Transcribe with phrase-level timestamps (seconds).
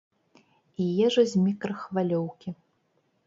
[0.85, 2.49] І ежа з мікрахвалёўкі.